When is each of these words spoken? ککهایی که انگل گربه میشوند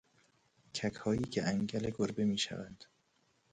ککهایی 0.73 1.21
که 1.21 1.43
انگل 1.43 1.91
گربه 1.97 2.25
میشوند 2.25 2.83